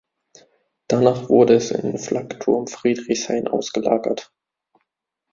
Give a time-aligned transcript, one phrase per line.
[0.87, 4.33] Danach wurde es in den Flakturm Friedrichshain ausgelagert.